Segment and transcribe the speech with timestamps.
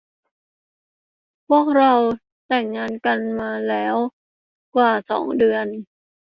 [1.47, 1.93] พวกเรา
[2.47, 3.95] แต่งงานกันมาแล้ว
[4.75, 5.65] กว่าสองเดือน